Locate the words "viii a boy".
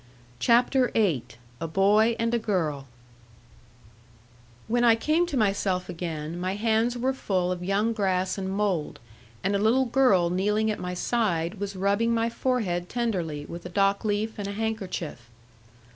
0.95-2.15